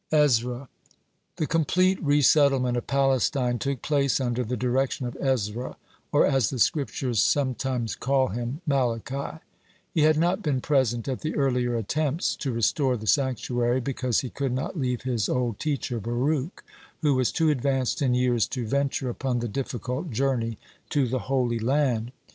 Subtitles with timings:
[0.09, 0.67] (32) EZRA
[1.35, 5.77] The complete resettlement of Palestine took place under the direction of Ezra,
[6.11, 9.11] or, as the Scriptures sometimes call him, Malachi.
[9.13, 9.39] (33)
[9.93, 14.21] He had not been present at the earlier attempts (34) to restore the sanctuary, because
[14.21, 16.63] he could not leave his old teacher Baruch,
[17.03, 20.57] who was too advanced in years to venture upon the difficult journey
[20.89, 22.11] to the Holy Land.